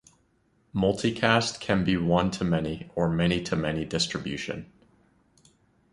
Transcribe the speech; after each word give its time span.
Multicast 0.73 1.59
can 1.59 1.83
be 1.83 1.95
one-to-many 1.95 2.89
or 2.95 3.07
many-to-many 3.07 3.85
distribution. 3.85 4.65